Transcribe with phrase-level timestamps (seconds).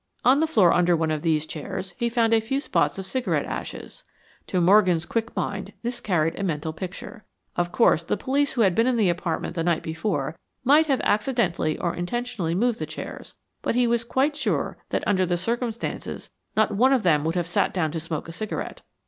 [0.25, 3.45] On the floor under one of these chairs he found a few spots of cigarette
[3.45, 4.03] ashes.
[4.47, 7.23] To Morgan's quick mind this carried a mental picture.
[7.55, 11.01] Of course, the police who had been in the apartment the night before might have
[11.01, 16.31] accidentally or intentionally moved the chairs, but he was quite sure that under the circumstances
[16.57, 18.81] not one of them would have sat down to smoke a cigarette.